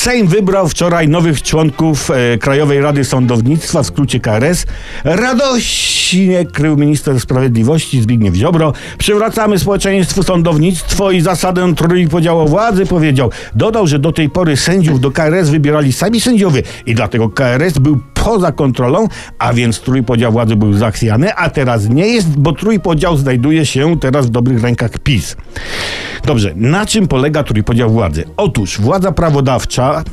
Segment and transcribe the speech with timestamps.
[0.00, 4.66] Sejm wybrał wczoraj nowych członków e, Krajowej Rady Sądownictwa, w skrócie KRS.
[5.04, 8.72] Radośnie krył minister sprawiedliwości Zbigniew Ziobro.
[8.98, 13.30] Przywracamy społeczeństwu sądownictwo i zasadę trójpodziału władzy, powiedział.
[13.54, 18.00] Dodał, że do tej pory sędziów do KRS wybierali sami sędziowie i dlatego KRS był
[18.24, 19.08] poza kontrolą,
[19.38, 24.26] a więc trójpodział władzy był zachwiany, a teraz nie jest, bo trójpodział znajduje się teraz
[24.26, 25.36] w dobrych rękach PiS.
[26.26, 28.24] Dobrze, na czym polega trójpodział władzy?
[28.36, 30.04] Otóż władza prawodawcza,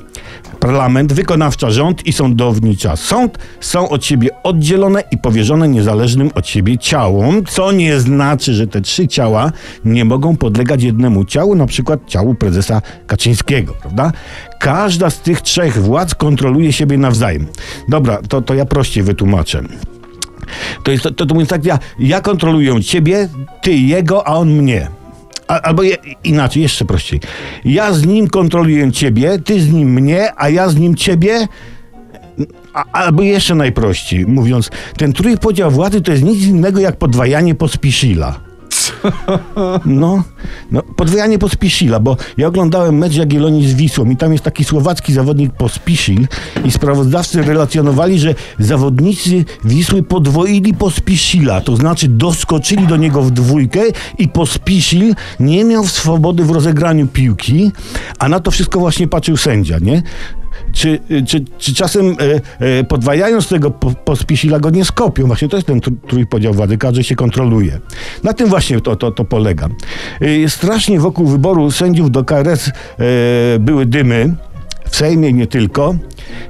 [0.59, 2.95] parlament, wykonawcza, rząd i sądownicza.
[2.95, 8.67] Sąd są od siebie oddzielone i powierzone niezależnym od siebie ciałom, co nie znaczy, że
[8.67, 9.51] te trzy ciała
[9.85, 14.11] nie mogą podlegać jednemu ciału, na przykład ciału prezesa Kaczyńskiego, prawda?
[14.59, 17.47] Każda z tych trzech władz kontroluje siebie nawzajem.
[17.89, 19.61] Dobra, to, to ja prościej wytłumaczę.
[20.83, 23.29] To jest to, to, mówiąc tak, ja, ja kontroluję ciebie,
[23.61, 24.96] ty jego, a on mnie.
[25.47, 27.19] Albo je, inaczej, jeszcze prościej.
[27.65, 31.47] Ja z nim kontroluję ciebie, ty z nim mnie, a ja z nim ciebie.
[32.73, 38.46] A, albo jeszcze najprościej, mówiąc, ten trójpodział władzy to jest nic innego jak podwajanie pospiszila.
[39.85, 40.23] No,
[40.71, 45.13] no, podwajanie Pospiszila, bo ja oglądałem mecz Jagiellonii z Wisłą i tam jest taki słowacki
[45.13, 46.27] zawodnik Pospiszil
[46.65, 53.81] i sprawozdawcy relacjonowali, że zawodnicy Wisły podwoili Pospiszila, to znaczy doskoczyli do niego w dwójkę
[54.17, 57.71] i Pospiszil nie miał swobody w rozegraniu piłki,
[58.19, 60.03] a na to wszystko właśnie patrzył sędzia, nie?
[60.73, 62.15] Czy, czy, czy czasem e,
[62.79, 65.27] e, podwajając tego po, pospisila go nie skopią?
[65.27, 67.79] Właśnie to jest ten tr- trójpodział władzy, każdy się kontroluje.
[68.23, 69.69] Na tym właśnie to, to, to polega.
[70.47, 72.71] Strasznie wokół wyboru sędziów do KRS
[73.59, 74.35] były dymy.
[74.89, 75.95] W Sejmie nie tylko.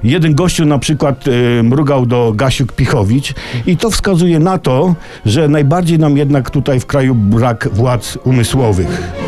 [0.04, 3.34] Jeden gościu na przykład e, mrugał do Gasiuk-Pichowicz
[3.66, 9.27] i to wskazuje na to, że najbardziej nam jednak tutaj w kraju brak władz umysłowych.